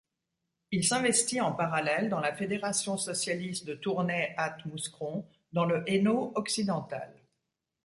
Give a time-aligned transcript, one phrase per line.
[0.71, 7.13] Il s'investit en parallèle dans la fédération socialiste de Tournai-Ath-Mouscron, dans le Hainaut occidental.